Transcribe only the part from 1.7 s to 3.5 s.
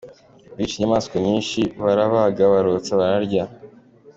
barabaga barotsa, bararya.